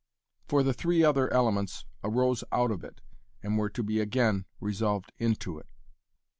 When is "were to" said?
3.55-3.83